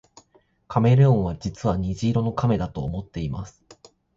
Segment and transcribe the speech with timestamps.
[0.67, 3.63] カメレオンは実は虹色の亀だと思っています